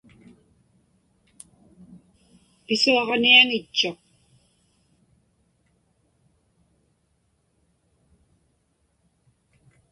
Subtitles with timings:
[2.65, 4.01] Pisuaġniaŋitchuq.